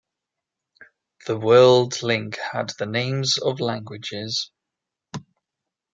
[1.27, 4.49] The World link had the names of languages.